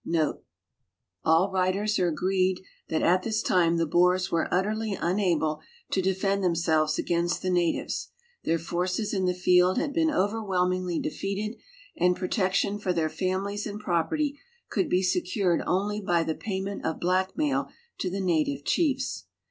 * 0.65 1.23
All 1.23 1.51
writers 1.51 1.99
are 1.99 2.07
agreed 2.07 2.61
that 2.89 3.03
at 3.03 3.21
this 3.21 3.43
time 3.43 3.77
the 3.77 3.85
Boers 3.85 4.31
were 4.31 4.51
utterly 4.51 4.93
unable 4.99 5.61
to 5.91 6.01
defend 6.01 6.43
themselves 6.43 6.97
against 6.97 7.43
the 7.43 7.51
natives; 7.51 8.09
their 8.43 8.57
forces 8.57 9.13
in 9.13 9.25
the 9.25 9.35
field 9.35 9.77
had 9.77 9.93
been 9.93 10.09
overwhelmingly 10.09 10.97
defeated 10.99 11.59
and 11.95 12.15
protection 12.15 12.79
for 12.79 12.93
their 12.93 13.09
families 13.09 13.67
and 13.67 13.79
i)roi)ert3' 13.83 14.37
could 14.71 14.89
be 14.89 15.03
secured 15.03 15.61
only 15.67 16.01
by 16.01 16.23
the 16.23 16.33
pay 16.33 16.61
ment 16.61 16.83
of 16.83 16.99
hlacUmail 16.99 17.69
to 17.99 18.09
the 18.09 18.21
native 18.21 18.65
chiefs. 18.65 19.25